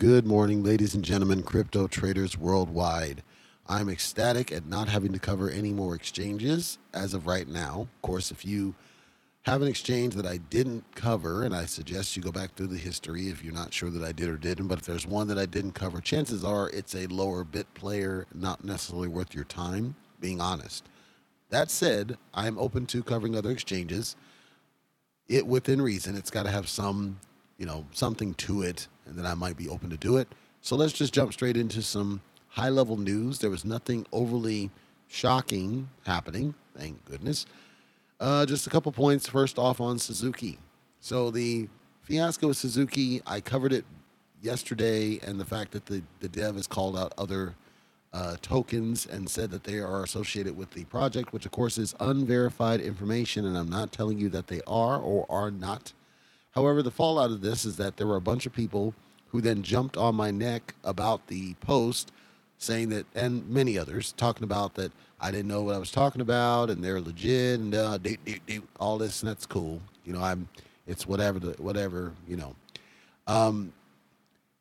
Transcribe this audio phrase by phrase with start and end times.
[0.00, 3.22] Good morning, ladies and gentlemen, crypto traders worldwide.
[3.66, 7.86] I'm ecstatic at not having to cover any more exchanges as of right now.
[7.96, 8.74] Of course, if you
[9.42, 12.78] have an exchange that I didn't cover, and I suggest you go back through the
[12.78, 15.38] history if you're not sure that I did or didn't, but if there's one that
[15.38, 19.96] I didn't cover, chances are it's a lower bit player, not necessarily worth your time,
[20.18, 20.88] being honest.
[21.50, 24.16] That said, I'm open to covering other exchanges.
[25.28, 26.16] It within reason.
[26.16, 27.20] It's got to have some,
[27.60, 30.26] you know, something to it, and then I might be open to do it.
[30.62, 33.38] So let's just jump straight into some high level news.
[33.38, 34.70] There was nothing overly
[35.08, 37.44] shocking happening, thank goodness.
[38.18, 39.28] Uh, just a couple points.
[39.28, 40.58] First off on Suzuki.
[41.00, 41.68] So the
[42.02, 43.84] fiasco with Suzuki, I covered it
[44.40, 47.54] yesterday, and the fact that the, the dev has called out other
[48.14, 51.94] uh, tokens and said that they are associated with the project, which of course is
[52.00, 55.92] unverified information, and I'm not telling you that they are or are not.
[56.52, 58.94] However, the fallout of this is that there were a bunch of people
[59.28, 62.10] who then jumped on my neck about the post,
[62.58, 66.20] saying that, and many others talking about that I didn't know what I was talking
[66.20, 69.80] about, and they're legit, and uh, do, do, do, all this, and that's cool.
[70.04, 70.48] You know, I'm,
[70.86, 72.56] it's whatever the whatever you know.
[73.26, 73.72] Um,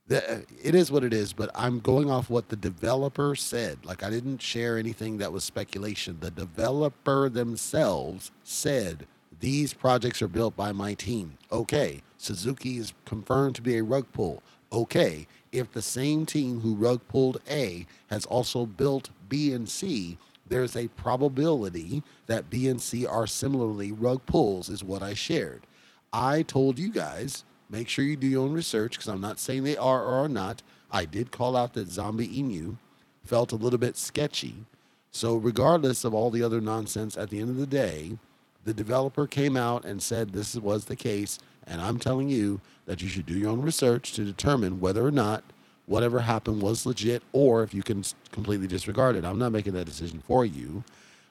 [0.07, 3.77] the, it is what it is, but I'm going off what the developer said.
[3.85, 6.17] Like I didn't share anything that was speculation.
[6.19, 9.07] The developer themselves said
[9.39, 11.37] these projects are built by my team.
[11.51, 14.43] Okay, Suzuki is confirmed to be a rug pull.
[14.71, 20.17] Okay, if the same team who rug pulled A has also built B and C,
[20.47, 25.65] there's a probability that B and C are similarly rug pulls, is what I shared.
[26.11, 29.63] I told you guys Make sure you do your own research because I'm not saying
[29.63, 30.63] they are or are not.
[30.91, 32.77] I did call out that Zombie Inu
[33.23, 34.65] felt a little bit sketchy.
[35.11, 38.17] So, regardless of all the other nonsense, at the end of the day,
[38.65, 41.39] the developer came out and said this was the case.
[41.65, 45.11] And I'm telling you that you should do your own research to determine whether or
[45.11, 45.43] not
[45.85, 49.25] whatever happened was legit or if you can completely disregard it.
[49.25, 50.83] I'm not making that decision for you.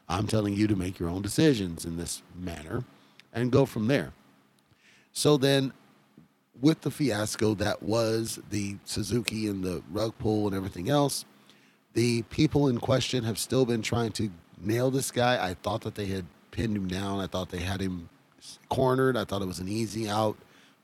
[0.08, 2.84] I'm telling you to make your own decisions in this manner
[3.32, 4.12] and go from there.
[5.12, 5.72] So then
[6.60, 11.24] with the fiasco that was the Suzuki and the rug pull and everything else,
[11.94, 15.44] the people in question have still been trying to nail this guy.
[15.44, 16.26] I thought that they had
[16.58, 17.20] pinned him down.
[17.20, 18.08] I thought they had him
[18.68, 19.16] cornered.
[19.16, 20.36] I thought it was an easy out.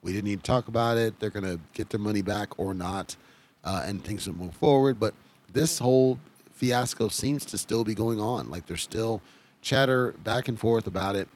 [0.03, 1.19] We didn't need to talk about it.
[1.19, 3.17] They're going to get their money back or not,
[3.65, 5.01] uh, and things will move forward.
[5.01, 5.15] But
[5.53, 6.21] this whole
[6.53, 8.51] fiasco seems to still be going on.
[8.51, 9.21] Like there's still
[9.63, 11.27] chatter back and forth about it.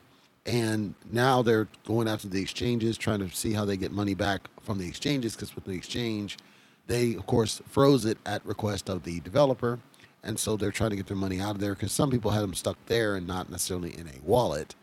[0.46, 4.42] And now they're going after the exchanges, trying to see how they get money back
[4.62, 5.34] from the exchanges.
[5.34, 6.38] Because with the exchange,
[6.86, 9.80] they of course froze it at request of the developer,
[10.22, 11.74] and so they're trying to get their money out of there.
[11.74, 14.74] Because some people had them stuck there and not necessarily in a wallet.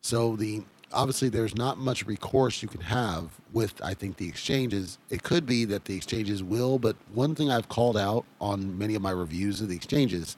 [0.00, 0.62] So the
[0.92, 4.98] obviously there's not much recourse you can have with I think the exchanges.
[5.08, 8.94] It could be that the exchanges will, but one thing I've called out on many
[8.94, 10.36] of my reviews of the exchanges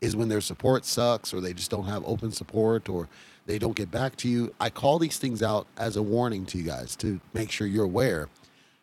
[0.00, 3.08] is when their support sucks or they just don't have open support or
[3.46, 4.54] they don't get back to you.
[4.60, 7.84] I call these things out as a warning to you guys to make sure you're
[7.84, 8.28] aware.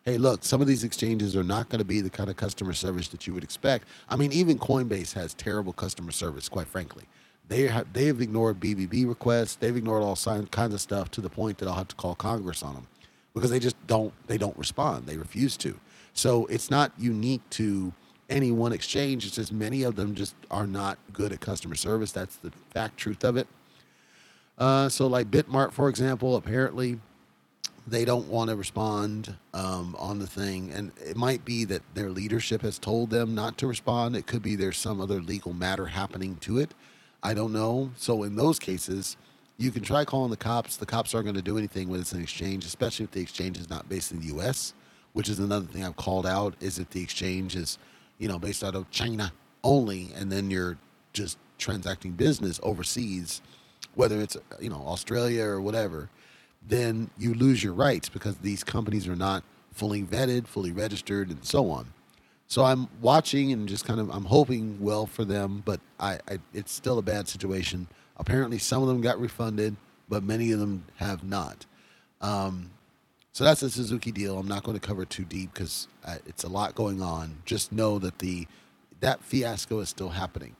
[0.08, 2.72] Hey, look, some of these exchanges are not going to be the kind of customer
[2.72, 3.86] service that you would expect.
[4.08, 7.04] I mean, even Coinbase has terrible customer service, quite frankly.
[7.46, 9.56] They have they have ignored BBB requests.
[9.56, 12.62] They've ignored all kinds of stuff to the point that I'll have to call Congress
[12.62, 12.86] on them
[13.34, 15.04] because they just don't they don't respond.
[15.04, 15.78] They refuse to.
[16.14, 17.92] So it's not unique to
[18.30, 19.26] any one exchange.
[19.26, 22.12] It's just many of them just are not good at customer service.
[22.12, 23.46] That's the fact truth of it.
[24.56, 26.98] Uh, so, like Bitmart, for example, apparently
[27.90, 30.72] they don't want to respond um, on the thing.
[30.72, 34.16] And it might be that their leadership has told them not to respond.
[34.16, 36.74] It could be there's some other legal matter happening to it.
[37.22, 37.92] I don't know.
[37.96, 39.16] So, in those cases,
[39.56, 40.76] you can try calling the cops.
[40.76, 43.58] The cops aren't going to do anything when it's an exchange, especially if the exchange
[43.58, 44.74] is not based in the U.S.,
[45.14, 47.78] which is another thing I've called out is if the exchange is,
[48.18, 49.32] you know, based out of China
[49.64, 50.78] only, and then you're
[51.12, 53.42] just transacting business overseas
[53.98, 56.08] whether it's you know Australia or whatever,
[56.66, 61.44] then you lose your rights because these companies are not fully vetted, fully registered, and
[61.44, 61.92] so on.
[62.46, 66.38] So I'm watching and just kind of I'm hoping well for them, but I, I
[66.54, 67.88] it's still a bad situation.
[68.16, 69.76] Apparently, some of them got refunded,
[70.08, 71.66] but many of them have not.
[72.20, 72.70] Um,
[73.32, 74.38] so that's the Suzuki deal.
[74.38, 77.36] I'm not going to cover too deep because uh, it's a lot going on.
[77.44, 78.48] Just know that the
[79.00, 80.56] that fiasco is still happening.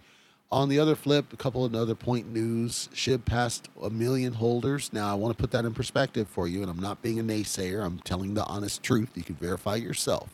[0.50, 2.88] On the other flip, a couple of other point news.
[2.94, 4.90] SHIB passed a million holders.
[4.94, 7.22] Now, I want to put that in perspective for you, and I'm not being a
[7.22, 7.84] naysayer.
[7.84, 9.10] I'm telling the honest truth.
[9.14, 10.30] You can verify yourself.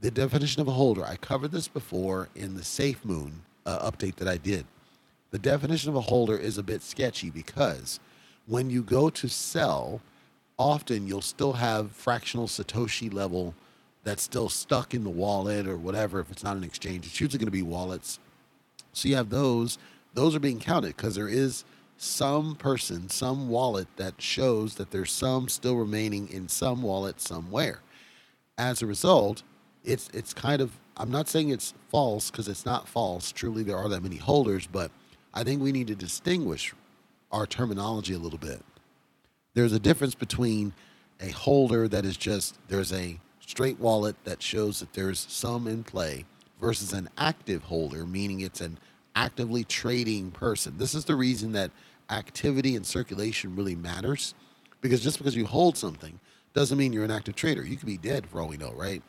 [0.00, 3.32] The definition of a holder, I covered this before in the SafeMoon
[3.66, 4.64] uh, update that I did.
[5.30, 8.00] The definition of a holder is a bit sketchy because
[8.46, 10.00] when you go to sell,
[10.58, 13.54] often you'll still have fractional Satoshi level
[14.04, 16.20] that's still stuck in the wallet or whatever.
[16.20, 18.20] If it's not an exchange, it's usually going to be wallets.
[18.96, 19.76] So you have those.
[20.14, 21.64] Those are being counted because there is
[21.98, 27.80] some person, some wallet that shows that there's some still remaining in some wallet somewhere.
[28.56, 29.42] As a result,
[29.84, 33.32] it's it's kind of I'm not saying it's false because it's not false.
[33.32, 34.90] Truly, there are that many holders, but
[35.34, 36.74] I think we need to distinguish
[37.30, 38.62] our terminology a little bit.
[39.52, 40.72] There's a difference between
[41.20, 45.84] a holder that is just there's a straight wallet that shows that there's some in
[45.84, 46.24] play
[46.60, 48.78] versus an active holder, meaning it's an
[49.14, 50.78] actively trading person.
[50.78, 51.70] This is the reason that
[52.10, 54.34] activity and circulation really matters
[54.80, 56.18] because just because you hold something
[56.54, 57.64] doesn't mean you're an active trader.
[57.64, 59.02] You could be dead for all we know, right?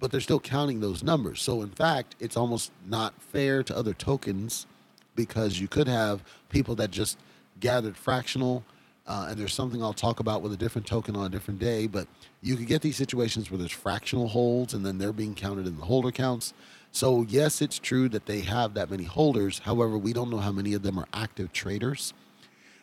[0.00, 1.42] But they're still counting those numbers.
[1.42, 4.66] So, in fact, it's almost not fair to other tokens
[5.14, 7.18] because you could have people that just
[7.60, 8.64] gathered fractional.
[9.06, 11.86] Uh, and there's something I'll talk about with a different token on a different day,
[11.86, 12.08] but
[12.40, 15.76] you could get these situations where there's fractional holds and then they're being counted in
[15.76, 16.54] the holder counts.
[16.94, 19.58] So, yes, it's true that they have that many holders.
[19.58, 22.14] However, we don't know how many of them are active traders.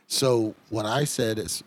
[0.07, 1.63] So, what I said is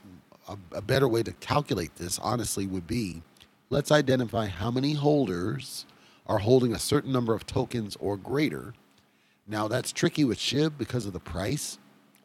[0.46, 3.23] a, a better way to calculate this, honestly, would be
[3.70, 5.87] let's identify how many holders
[6.26, 8.75] are holding a certain number of tokens or greater.
[9.49, 11.79] Now, that's tricky with SHIB because of the price.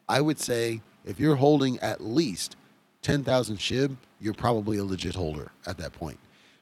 [0.06, 2.56] I would say if you're holding at least
[3.00, 6.18] 10,000 SHIB, you're probably a legit holder at that point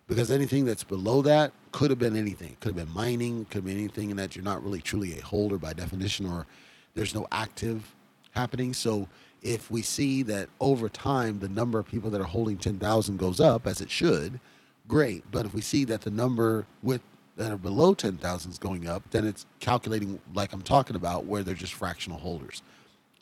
[0.09, 2.57] because anything that's below that could have been anything.
[2.61, 5.23] Could have been mining, could have been anything, and that you're not really truly a
[5.23, 6.47] holder by definition, or
[6.95, 7.95] there's no active
[8.33, 8.73] happening.
[8.73, 9.07] So
[9.43, 13.39] if we see that over time the number of people that are holding 10,000 goes
[13.39, 14.41] up as it should,
[14.89, 15.25] great.
[15.31, 17.03] But if we see that the number with
[17.37, 21.45] that are below 10,000 is going up, then it's calculating like I'm talking about where
[21.45, 22.63] they're just fractional holders.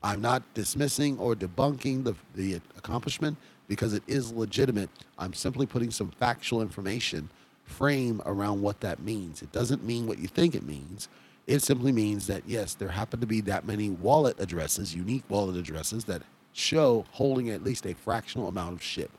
[0.03, 3.37] I'm not dismissing or debunking the, the accomplishment
[3.69, 4.91] because it is legitimate.
[5.19, 7.31] I'm simply putting some factual information
[7.65, 9.43] frame around what that means.
[9.43, 11.09] It doesn't mean what you think it means.
[11.47, 15.57] It simply means that yes, there happen to be that many wallet addresses, unique wallet
[15.57, 16.23] addresses that
[16.53, 19.11] show holding at least a fractional amount of SHIB.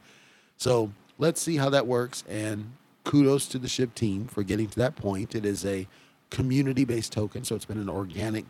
[0.58, 2.24] So let's see how that works.
[2.28, 2.74] And
[3.04, 5.36] kudos to the SHIB team for getting to that point.
[5.36, 5.88] It is a
[6.30, 8.46] community based token, so it's been an organic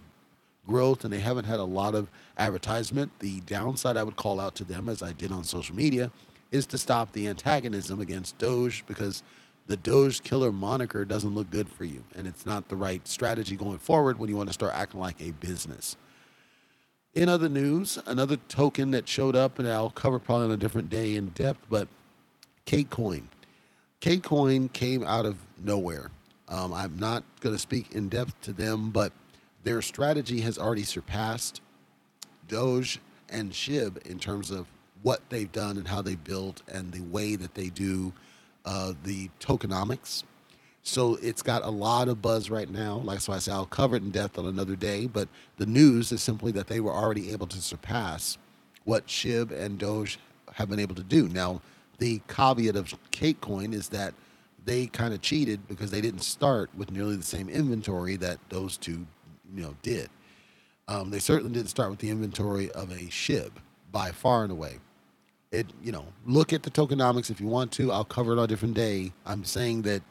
[0.67, 3.11] growth and they haven't had a lot of advertisement.
[3.19, 6.11] The downside I would call out to them, as I did on social media,
[6.51, 9.23] is to stop the antagonism against Doge because
[9.67, 12.03] the Doge killer moniker doesn't look good for you.
[12.15, 15.21] And it's not the right strategy going forward when you want to start acting like
[15.21, 15.97] a business.
[17.13, 20.89] In other news, another token that showed up, and I'll cover probably on a different
[20.89, 21.87] day in depth, but
[22.65, 23.23] CateCoin.
[24.01, 26.11] CateCoin came out of nowhere.
[26.47, 29.11] Um, I'm not going to speak in depth to them, but
[29.63, 31.61] their strategy has already surpassed
[32.47, 32.99] Doge
[33.29, 34.67] and SHIB in terms of
[35.03, 38.13] what they've done and how they built and the way that they do
[38.65, 40.23] uh, the tokenomics.
[40.83, 42.97] So it's got a lot of buzz right now.
[42.97, 45.05] Like so I said, I'll cover it in depth on another day.
[45.05, 45.27] But
[45.57, 48.37] the news is simply that they were already able to surpass
[48.85, 50.17] what SHIB and Doge
[50.53, 51.27] have been able to do.
[51.27, 51.61] Now,
[51.97, 54.13] the caveat of CateCoin is that
[54.65, 58.77] they kind of cheated because they didn't start with nearly the same inventory that those
[58.77, 59.07] two
[59.55, 60.09] you know did.
[60.87, 63.51] Um, they certainly didn't start with the inventory of a SHIB
[63.91, 64.79] by far and away.
[65.51, 67.91] It you know look at the tokenomics if you want to.
[67.91, 69.13] I'll cover it on a different day.
[69.25, 70.01] I'm saying that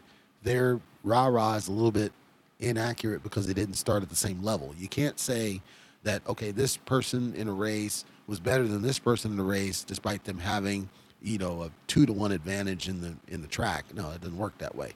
[0.42, 2.12] their rah rah is a little bit
[2.58, 4.74] inaccurate because they didn't start at the same level.
[4.78, 5.60] You can't say
[6.04, 9.84] that okay, this person in a race was better than this person in a race,
[9.84, 10.88] despite them having
[11.22, 13.84] you know a two to one advantage in the in the track.
[13.94, 14.92] No, it doesn't work that way.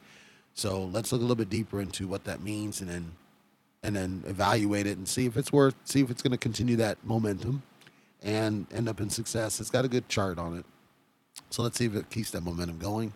[0.54, 3.12] So let's look a little bit deeper into what that means, and then
[3.82, 6.76] and then evaluate it and see if it's worth, see if it's going to continue
[6.76, 7.62] that momentum
[8.22, 9.60] and end up in success.
[9.60, 10.66] It's got a good chart on it.
[11.48, 13.14] So let's see if it keeps that momentum going.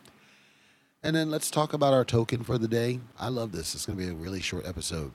[1.03, 3.01] And then let's talk about our token for the day.
[3.19, 3.75] I love this.
[3.75, 5.13] It's going to be a really short episode.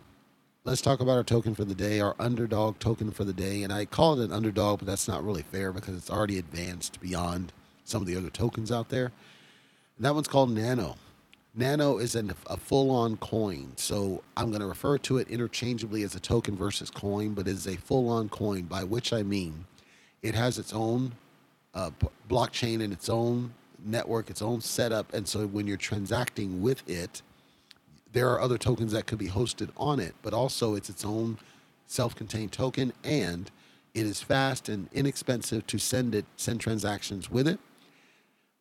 [0.64, 3.64] Let's talk about our token for the day, our underdog token for the day.
[3.64, 7.02] And I call it an underdog, but that's not really fair because it's already advanced
[7.02, 7.52] beyond
[7.86, 9.12] some of the other tokens out there.
[9.98, 10.96] And that one's called Nano.
[11.60, 13.74] Nano is an, a full on coin.
[13.76, 17.52] So I'm going to refer to it interchangeably as a token versus coin, but it
[17.52, 19.66] is a full on coin, by which I mean
[20.22, 21.12] it has its own
[21.74, 25.14] uh, p- blockchain and its own network, its own setup.
[25.14, 27.22] And so when you're transacting with it,
[28.14, 31.38] there are other tokens that could be hosted on it, but also it's its own
[31.88, 33.52] self contained token and
[33.94, 37.60] it is fast and inexpensive to send it, send transactions with it.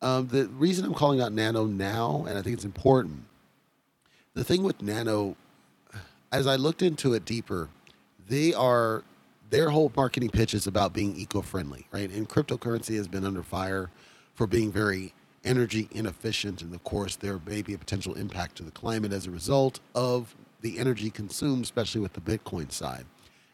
[0.01, 3.23] Um, the reason I'm calling out Nano now, and I think it's important,
[4.33, 5.35] the thing with Nano,
[6.31, 7.69] as I looked into it deeper,
[8.27, 9.03] they are
[9.49, 12.09] their whole marketing pitch is about being eco-friendly, right?
[12.11, 13.89] And cryptocurrency has been under fire
[14.35, 15.13] for being very
[15.43, 19.25] energy inefficient, and of course, there may be a potential impact to the climate as
[19.25, 23.05] a result of the energy consumed, especially with the Bitcoin side.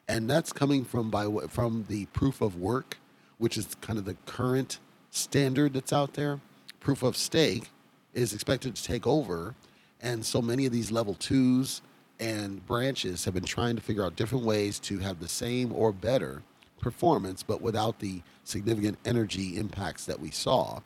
[0.08, 2.98] And that's coming from by from the proof of work,
[3.38, 4.80] which is kind of the current
[5.16, 6.40] standard that's out there.
[6.80, 7.70] Proof of stake
[8.14, 9.56] is expected to take over,
[10.02, 11.82] and so many of these level twos
[12.20, 15.92] and branches have been trying to figure out different ways to have the same or
[15.92, 16.44] better
[16.80, 20.80] performance, but without the significant energy impacts that we saw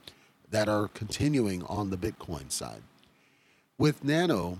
[0.49, 2.81] that are continuing on the Bitcoin side.
[3.77, 4.59] With Nano,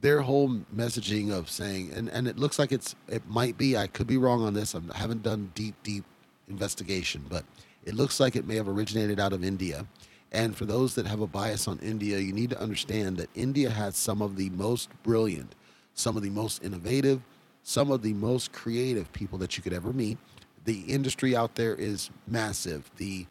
[0.00, 3.86] their whole messaging of saying, and, and it looks like it's it might be, I
[3.86, 4.74] could be wrong on this.
[4.74, 6.04] I haven't done deep, deep
[6.50, 7.44] investigation, but
[7.84, 9.86] it looks like it may have originated out of India.
[10.32, 13.70] And for those that have a bias on India, you need to understand that India
[13.70, 15.54] has some of the most brilliant,
[15.94, 17.22] some of the most innovative,
[17.62, 20.18] some of the most creative people that you could ever meet.
[20.64, 22.90] The industry out there is massive.
[22.96, 23.26] The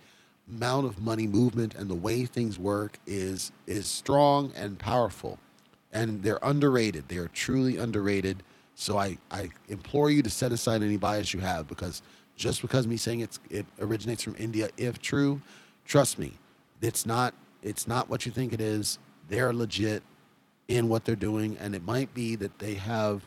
[0.50, 5.40] amount of money movement and the way things work is is strong and powerful.
[5.92, 7.08] And they're underrated.
[7.08, 8.44] They are truly underrated.
[8.76, 12.02] So I, I implore you to set aside any bias you have because
[12.40, 15.42] just because me saying it's it originates from India, if true,
[15.86, 16.34] trust me,
[16.82, 18.98] it's not it's not what you think it is.
[19.28, 20.02] They're legit
[20.70, 23.24] in what they're doing, and it might be that they have,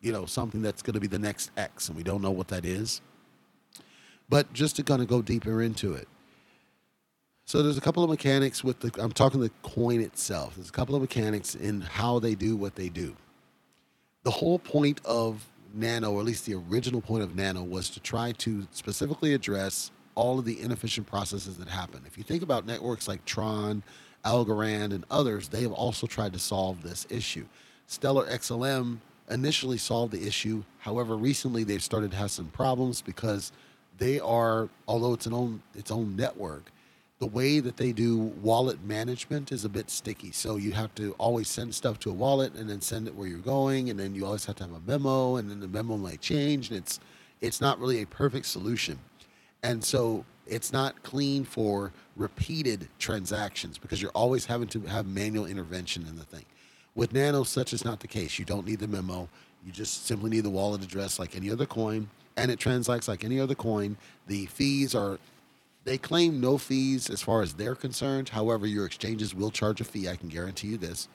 [0.00, 2.48] you know, something that's going to be the next X, and we don't know what
[2.48, 3.02] that is.
[4.28, 6.08] But just to kind of go deeper into it,
[7.44, 8.90] so there's a couple of mechanics with the.
[9.00, 10.56] I'm talking the coin itself.
[10.56, 13.14] There's a couple of mechanics in how they do what they do.
[14.24, 15.46] The whole point of
[15.76, 19.90] Nano, or at least the original point of Nano, was to try to specifically address
[20.14, 22.02] all of the inefficient processes that happen.
[22.06, 23.82] If you think about networks like Tron,
[24.24, 27.46] Algorand, and others, they have also tried to solve this issue.
[27.86, 28.98] Stellar XLM
[29.30, 30.64] initially solved the issue.
[30.78, 33.52] However, recently they've started to have some problems because
[33.98, 36.72] they are, although it's an own its own network,
[37.18, 40.32] the way that they do wallet management is a bit sticky.
[40.32, 43.26] So you have to always send stuff to a wallet and then send it where
[43.26, 45.96] you're going, and then you always have to have a memo, and then the memo
[45.96, 47.00] might change, and it's
[47.40, 48.98] it's not really a perfect solution.
[49.62, 55.46] And so it's not clean for repeated transactions because you're always having to have manual
[55.46, 56.44] intervention in the thing.
[56.94, 58.38] With Nano, such is not the case.
[58.38, 59.28] You don't need the memo.
[59.64, 63.24] You just simply need the wallet address like any other coin, and it transacts like
[63.24, 63.96] any other coin.
[64.28, 65.18] The fees are,
[65.86, 68.28] they claim no fees as far as they're concerned.
[68.30, 70.08] However, your exchanges will charge a fee.
[70.08, 71.08] I can guarantee you this.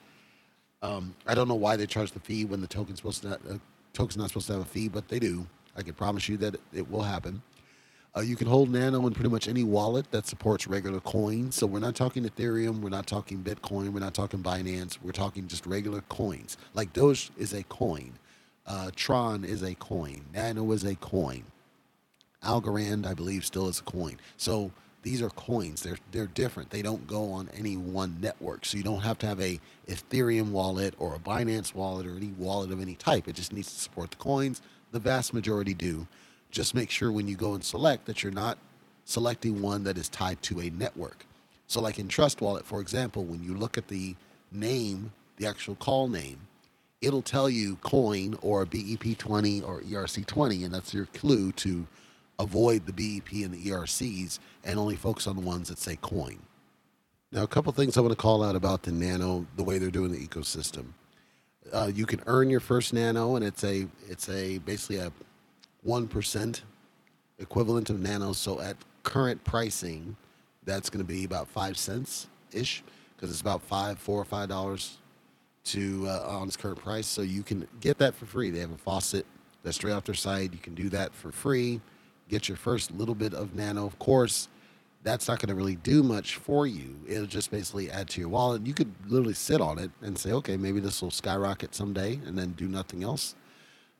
[0.81, 3.41] Um, I don't know why they charge the fee when the token's supposed to not,
[3.49, 3.57] uh,
[3.93, 5.45] token's not supposed to have a fee, but they do.
[5.75, 7.41] I can promise you that it will happen.
[8.15, 11.55] Uh, you can hold Nano in pretty much any wallet that supports regular coins.
[11.55, 14.97] So we're not talking Ethereum, we're not talking Bitcoin, we're not talking Binance.
[15.01, 16.57] We're talking just regular coins.
[16.73, 18.13] Like Doge is a coin,
[18.65, 21.43] uh, Tron is a coin, Nano is a coin,
[22.43, 24.17] Algorand, I believe, still is a coin.
[24.37, 24.71] So
[25.03, 25.81] these are coins.
[25.83, 26.69] They're they're different.
[26.69, 28.65] They don't go on any one network.
[28.65, 32.33] So you don't have to have a Ethereum wallet or a Binance wallet or any
[32.37, 33.27] wallet of any type.
[33.27, 34.61] It just needs to support the coins.
[34.91, 36.07] The vast majority do
[36.51, 38.57] just make sure when you go and select that you're not
[39.05, 41.25] selecting one that is tied to a network.
[41.67, 44.15] So, like in Trust Wallet, for example, when you look at the
[44.51, 46.37] name, the actual call name,
[47.01, 51.87] it'll tell you coin or BEP20 or ERC20, and that's your clue to
[52.41, 56.39] avoid the BEP and the ERCs and only focus on the ones that say coin.
[57.31, 59.89] Now, a couple things I want to call out about the Nano, the way they're
[59.89, 60.87] doing the ecosystem.
[61.71, 65.11] Uh, you can earn your first Nano, and it's a it's a basically a
[65.87, 66.61] 1%
[67.39, 68.33] equivalent of nano.
[68.33, 70.15] So at current pricing,
[70.63, 72.83] that's going to be about five cents ish
[73.15, 74.97] because it's about five, four or five dollars
[75.63, 77.07] to uh, on its current price.
[77.07, 78.49] So you can get that for free.
[78.49, 79.25] They have a faucet
[79.63, 80.53] that's straight off their site.
[80.53, 81.81] You can do that for free.
[82.29, 83.85] Get your first little bit of nano.
[83.85, 84.47] Of course,
[85.03, 86.95] that's not going to really do much for you.
[87.07, 88.65] It'll just basically add to your wallet.
[88.65, 92.37] You could literally sit on it and say, okay, maybe this will skyrocket someday, and
[92.37, 93.35] then do nothing else.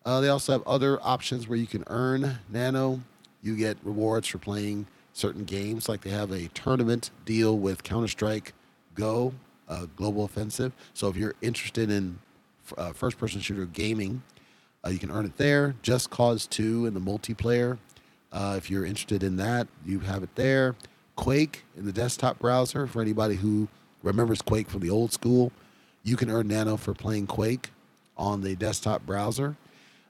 [0.06, 3.02] Uh, they also have other options where you can earn Nano.
[3.42, 8.08] You get rewards for playing certain games, like they have a tournament deal with Counter
[8.08, 8.54] Strike
[8.96, 9.34] Go,
[9.68, 10.74] uh, Global Offensive.
[10.94, 12.20] So if you're interested in
[12.78, 14.22] uh, first person shooter gaming,
[14.86, 15.76] uh, you can earn it there.
[15.82, 17.78] Just Cause 2 in the multiplayer.
[18.32, 20.76] Uh, if you're interested in that, you have it there.
[21.16, 23.68] Quake in the desktop browser for anybody who
[24.04, 25.52] remembers Quake from the old school.
[26.04, 27.70] You can earn Nano for playing Quake
[28.18, 29.56] on the desktop browser.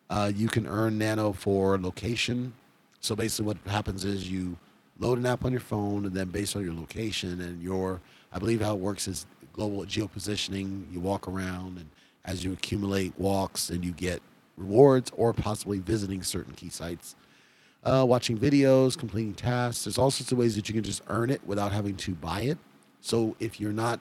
[0.09, 2.53] Uh, you can earn Nano for location.
[2.99, 4.57] So basically, what happens is you
[4.99, 7.99] load an app on your phone, and then based on your location and your,
[8.31, 10.91] I believe how it works is global geopositioning.
[10.93, 11.89] You walk around, and
[12.23, 14.21] as you accumulate walks, and you get
[14.57, 17.15] rewards, or possibly visiting certain key sites,
[17.83, 19.85] uh, watching videos, completing tasks.
[19.85, 22.41] There's all sorts of ways that you can just earn it without having to buy
[22.41, 22.57] it.
[23.01, 23.99] So if you're not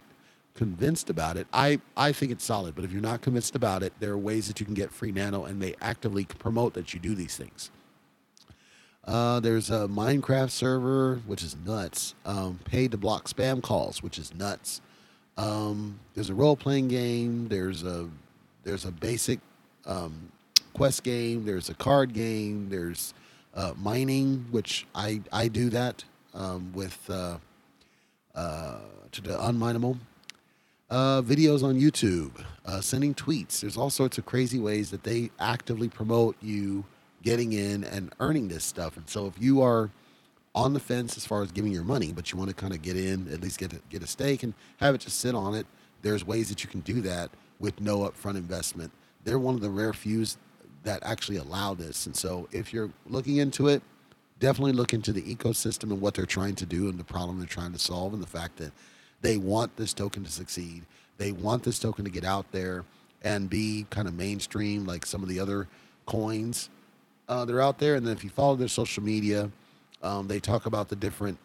[0.55, 2.75] convinced about it, I, I think it's solid.
[2.75, 5.13] But if you're not convinced about it, there are ways that you can get free
[5.13, 7.71] nano, and they actively promote that you do these things.
[9.07, 12.15] Uh, there's a Minecraft server, which is nuts.
[12.27, 14.83] Um, paid to block spam calls, which is nuts.
[15.39, 17.49] Um, there's a role playing game.
[17.49, 18.09] There's a
[18.63, 19.41] there's a basic
[19.87, 20.31] um,
[20.75, 21.47] quest game.
[21.47, 22.69] There's a card game.
[22.69, 23.15] There's
[23.55, 26.05] uh, mining, which I I do that
[26.35, 27.39] um, with uh,
[28.35, 28.79] uh,
[29.13, 29.99] to the unminable.
[30.89, 32.33] Uh, videos on YouTube,
[32.67, 33.61] uh, sending tweets.
[33.61, 36.85] There's all sorts of crazy ways that they actively promote you
[37.23, 38.97] getting in and earning this stuff.
[38.97, 39.91] And so if you are
[40.53, 42.83] on the fence as far as giving your money, but you want to kind of
[42.83, 45.55] get in, at least get a, get a stake and have it just sit on
[45.55, 45.65] it,
[46.03, 47.31] there's ways that you can do that
[47.61, 48.91] with no upfront investment.
[49.23, 50.39] They're one of the rare fews
[50.83, 52.07] that actually allow this.
[52.07, 53.83] And so if you're looking into it,
[54.39, 57.47] definitely look into the ecosystem and what they're trying to do and the problem they're
[57.47, 58.73] trying to solve and the fact that
[59.21, 60.85] they want this token to succeed.
[61.19, 62.85] They want this token to get out there
[63.23, 65.69] and be kind of mainstream like some of the other
[66.07, 66.71] coins
[67.31, 67.95] uh, they're out there.
[67.95, 69.51] And then if you follow their social media,
[70.03, 71.39] um, they talk about the different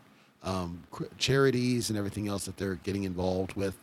[0.43, 0.83] um,
[1.17, 3.75] charities and everything else that they're getting involved with.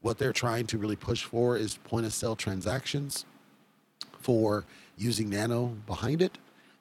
[0.00, 3.26] What they're trying to really push for is point of sale transactions
[4.28, 4.66] for
[4.98, 6.36] using Nano behind it.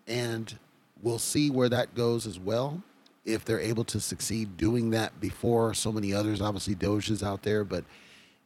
[0.05, 0.53] And
[1.01, 2.83] we'll see where that goes as well.
[3.23, 7.43] If they're able to succeed doing that before so many others, obviously Doge is out
[7.43, 7.85] there, but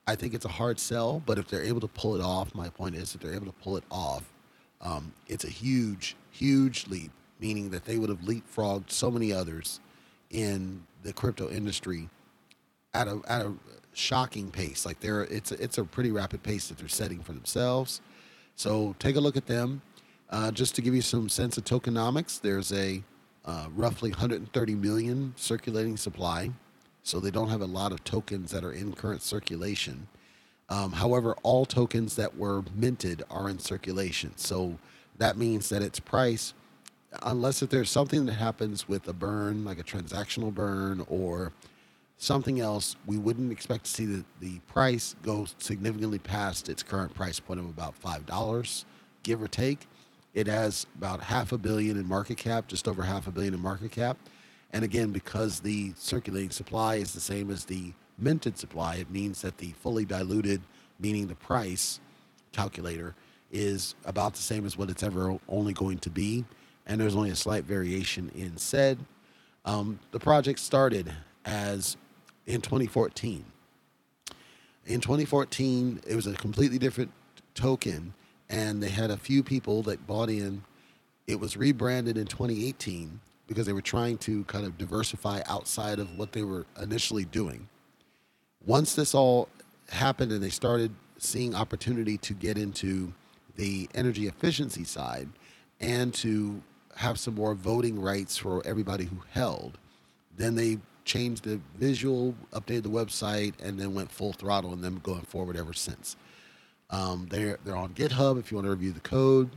[0.06, 1.24] I think it's a hard sell.
[1.26, 3.60] But if they're able to pull it off, my point is if they're able to
[3.64, 4.32] pull it off,
[4.82, 9.80] um, it's a huge, huge leap, meaning that they would have leapfrogged so many others
[10.30, 12.08] in the crypto industry
[12.94, 13.54] at a at a
[13.94, 14.86] shocking pace.
[14.86, 18.00] Like they're it's a, it's a pretty rapid pace that they're setting for themselves.
[18.62, 19.82] So take a look at them.
[20.30, 23.02] Uh, just to give you some sense of tokenomics, there's a
[23.44, 26.52] uh, roughly 130 million circulating supply.
[27.02, 30.08] So they don't have a lot of tokens that are in current circulation.
[30.70, 34.34] Um, however, all tokens that were minted are in circulation.
[34.38, 34.78] So
[35.18, 36.54] that means that its price,
[37.24, 41.52] unless if there's something that happens with a burn, like a transactional burn or
[42.22, 47.12] something else, we wouldn't expect to see the, the price go significantly past its current
[47.16, 48.86] price point of about $5,
[49.24, 49.88] give or take.
[50.36, 53.60] It has about half a billion in market cap, just over half a billion in
[53.60, 54.18] market cap.
[54.72, 59.42] And again, because the circulating supply is the same as the minted supply, it means
[59.42, 60.62] that the fully diluted,
[61.00, 62.00] meaning the price
[62.52, 63.16] calculator,
[63.52, 66.46] is about the same as what it's ever only going to be.
[66.86, 69.00] And there's only a slight variation in said.
[69.66, 71.12] Um, the project started
[71.46, 71.98] as
[72.46, 73.46] in 2014.
[74.86, 77.12] In 2014, it was a completely different
[77.54, 78.14] token,
[78.50, 80.64] and they had a few people that bought in.
[81.28, 86.18] It was rebranded in 2018 because they were trying to kind of diversify outside of
[86.18, 87.68] what they were initially doing
[88.66, 89.50] once this all
[89.90, 93.14] happened and they started seeing opportunity to get into
[93.56, 95.30] the energy efficiency side
[95.80, 96.62] and to
[96.96, 99.78] have some more voting rights for everybody who held,
[100.38, 100.78] then they
[101.12, 105.58] changed the visual, updated the website, and then went full throttle and then going forward
[105.58, 106.16] ever since.
[106.90, 109.50] Um, they're they're on GitHub if you want to review the code,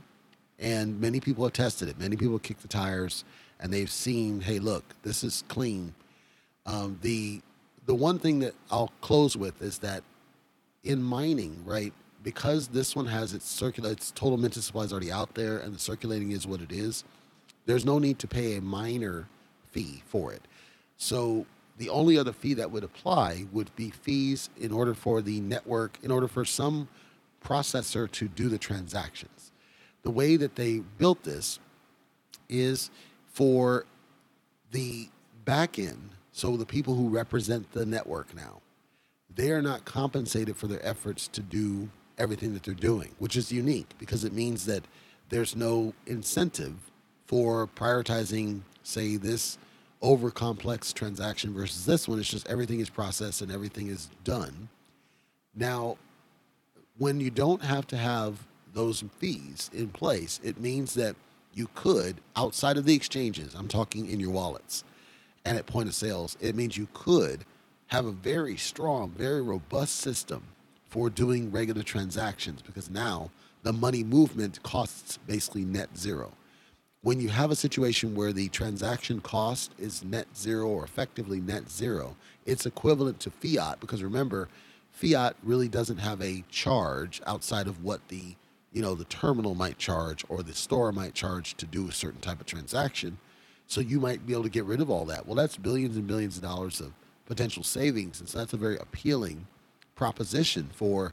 [0.59, 1.99] and many people have tested it.
[1.99, 3.25] Many people kick the tires,
[3.61, 5.95] and they've seen, hey, look, this is clean.
[6.67, 7.41] Um, the
[7.87, 10.03] the one thing that I'll close with is that
[10.83, 15.13] in mining, right, because this one has its circular, its total minted supply is already
[15.13, 17.05] out there, and the circulating is what it is.
[17.67, 19.29] There's no need to pay a miner
[19.71, 20.43] fee for it.
[20.97, 25.41] So the only other fee that would apply would be fees in order for the
[25.41, 26.89] network, in order for some
[27.45, 29.53] processor to do the transactions.
[30.03, 31.59] The way that they built this
[32.49, 32.91] is
[33.27, 33.87] for
[34.71, 35.09] the
[35.45, 38.61] backend so the people who represent the network now,
[39.33, 43.53] they are not compensated for their efforts to do everything that they're doing, which is
[43.53, 44.85] unique because it means that
[45.29, 46.75] there's no incentive
[47.27, 49.59] for prioritizing, say, this
[50.05, 52.21] over complex transaction versus this one.
[52.21, 54.69] It's just everything is processed and everything is done.
[55.55, 55.97] Now,
[56.99, 61.17] when you don't have to have those fees in place, it means that
[61.55, 64.85] you could, outside of the exchanges, I'm talking in your wallets,
[65.45, 67.47] and at point of sales, it means you could
[67.87, 70.43] have a very strong, very robust system
[70.89, 73.31] for doing regular transactions because now
[73.63, 76.33] the money movement costs basically net zero.
[77.05, 81.71] When you have a situation where the transaction cost is net zero or effectively net
[81.71, 84.49] zero, it's equivalent to fiat because remember,
[84.91, 88.37] fiat really doesn't have a charge outside of what the
[88.73, 92.23] you know the terminal might charge or the store might charge to do a certain
[92.23, 93.19] type of transaction
[93.67, 95.27] so you might be able to get rid of all that.
[95.27, 96.95] Well, that's billions and billions of dollars of
[97.27, 98.19] potential savings.
[98.19, 99.47] And so that's a very appealing
[99.95, 101.13] proposition for,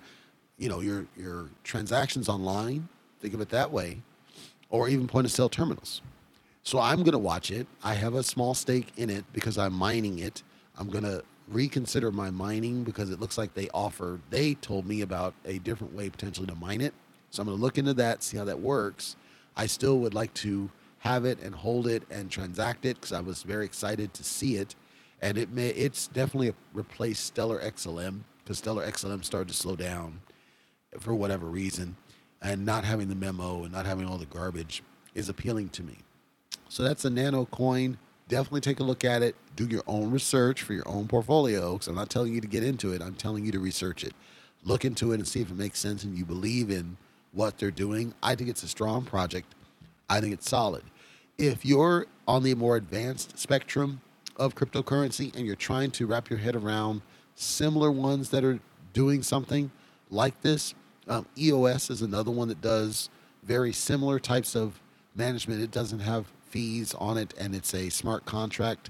[0.57, 2.87] you know, your your transactions online.
[3.19, 3.97] Think of it that way,
[4.71, 6.01] or even point of sale terminals.
[6.63, 7.67] So I'm going to watch it.
[7.83, 10.41] I have a small stake in it because I'm mining it.
[10.77, 15.01] I'm going to reconsider my mining because it looks like they offer, they told me
[15.01, 16.93] about a different way potentially to mine it.
[17.29, 19.15] So I'm going to look into that, see how that works.
[19.55, 23.21] I still would like to have it and hold it and transact it because I
[23.21, 24.75] was very excited to see it.
[25.21, 30.21] And it may, it's definitely replaced Stellar XLM because Stellar XLM started to slow down
[30.99, 31.95] for whatever reason.
[32.41, 34.81] And not having the memo and not having all the garbage
[35.13, 35.97] is appealing to me.
[36.69, 37.97] So that's a nano coin.
[38.27, 39.35] Definitely take a look at it.
[39.55, 41.73] Do your own research for your own portfolio.
[41.73, 43.01] Because I'm not telling you to get into it.
[43.01, 44.13] I'm telling you to research it.
[44.63, 46.97] Look into it and see if it makes sense and you believe in
[47.33, 48.13] what they're doing.
[48.23, 49.53] I think it's a strong project.
[50.09, 50.83] I think it's solid.
[51.37, 54.01] If you're on the more advanced spectrum
[54.37, 57.01] of cryptocurrency and you're trying to wrap your head around
[57.35, 58.59] similar ones that are
[58.93, 59.71] doing something
[60.09, 60.73] like this,
[61.07, 63.09] um, EOS is another one that does
[63.43, 64.79] very similar types of
[65.15, 65.61] management.
[65.61, 68.89] It doesn't have fees on it, and it's a smart contract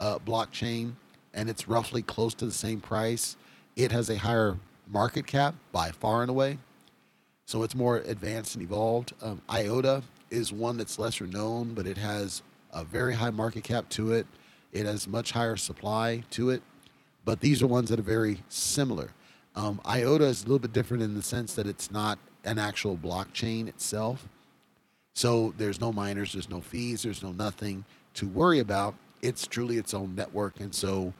[0.00, 0.92] uh, blockchain,
[1.34, 3.36] and it's roughly close to the same price.
[3.76, 6.58] It has a higher market cap by far and away,
[7.46, 9.12] so it's more advanced and evolved.
[9.22, 13.88] Um, IOTA is one that's lesser known, but it has a very high market cap
[13.90, 14.26] to it.
[14.72, 16.62] It has much higher supply to it,
[17.24, 19.10] but these are ones that are very similar.
[19.54, 22.96] Um, IOTA is a little bit different in the sense that it's not an actual
[22.96, 24.28] blockchain itself.
[25.14, 27.84] So there's no miners, there's no fees, there's no nothing
[28.14, 28.94] to worry about.
[29.20, 30.58] It's truly its own network.
[30.58, 31.12] And so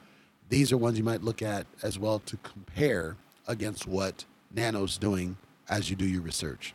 [0.48, 3.16] these are ones you might look at as well to compare
[3.46, 5.36] against what Nano's doing
[5.68, 6.74] as you do your research.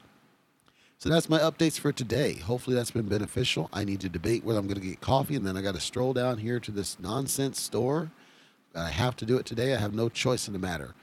[1.00, 2.34] So that's my updates for today.
[2.34, 3.70] Hopefully that's been beneficial.
[3.74, 5.82] I need to debate whether I'm going to get coffee and then I got to
[5.82, 8.12] stroll down here to this nonsense store.
[8.76, 9.76] I have to do it today.
[9.76, 10.94] I have no choice in the matter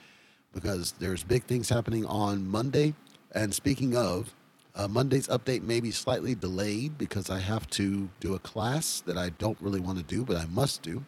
[0.54, 2.94] because there's big things happening on Monday.
[3.32, 4.34] And speaking of,
[4.76, 9.16] uh, Monday's update may be slightly delayed because I have to do a class that
[9.16, 11.04] I don't really want to do, but I must do.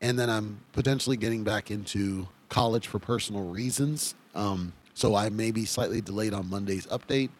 [0.00, 4.14] And then I'm potentially getting back into college for personal reasons.
[4.34, 7.30] Um, so I may be slightly delayed on Monday's update.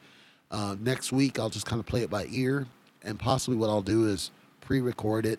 [0.50, 2.66] Uh, next week, I'll just kind of play it by ear.
[3.02, 5.38] And possibly what I'll do is pre record it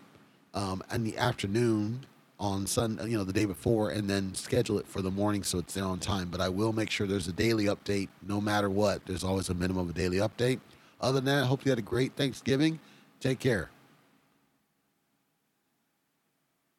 [0.53, 2.05] um, in the afternoon
[2.39, 5.57] on Sun, you know, the day before, and then schedule it for the morning so
[5.59, 6.29] it's there on time.
[6.29, 9.05] But I will make sure there's a daily update, no matter what.
[9.05, 10.59] There's always a minimum of a daily update.
[10.99, 12.79] Other than that, I hope you had a great Thanksgiving.
[13.19, 13.69] Take care.